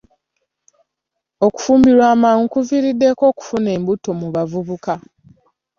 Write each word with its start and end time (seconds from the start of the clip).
Okufumbirwa 1.45 2.05
amangu 2.15 2.45
kuviiriddeko 2.53 3.21
okufuna 3.31 3.67
embuto 3.77 4.09
mu 4.19 4.27
bavubuka. 4.35 4.93